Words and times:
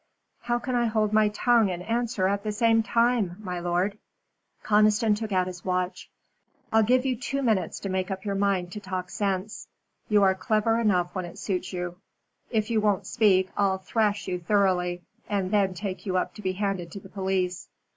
"How 0.41 0.57
can 0.57 0.73
I 0.73 0.85
hold 0.85 1.13
my 1.13 1.27
tongue 1.29 1.69
and 1.69 1.83
answer 1.83 2.27
at 2.27 2.41
the 2.43 2.51
same 2.51 2.81
time, 2.81 3.35
my 3.39 3.59
lord?" 3.59 3.99
Conniston 4.63 5.13
took 5.13 5.31
out 5.31 5.45
his 5.45 5.63
watch. 5.63 6.09
"I'll 6.73 6.81
give 6.81 7.05
you 7.05 7.15
two 7.15 7.43
minutes 7.43 7.79
to 7.81 7.89
make 7.89 8.09
up 8.09 8.25
your 8.25 8.33
mind 8.33 8.71
to 8.71 8.79
talk 8.79 9.11
sense. 9.11 9.67
You 10.09 10.23
are 10.23 10.33
clever 10.33 10.79
enough 10.79 11.13
when 11.13 11.25
it 11.25 11.37
suits 11.37 11.71
you. 11.71 11.97
If 12.49 12.71
you 12.71 12.81
won't 12.81 13.05
speak, 13.05 13.51
I'll 13.55 13.77
thrash 13.77 14.27
you 14.27 14.39
thoroughly, 14.39 15.03
and 15.29 15.51
then 15.51 15.75
take 15.75 16.07
you 16.07 16.17
up 16.17 16.33
to 16.33 16.41
be 16.41 16.53
handed 16.53 16.91
to 16.93 16.99
the 16.99 17.07
police." 17.07 17.69